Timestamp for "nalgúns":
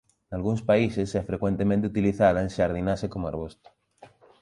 0.31-0.61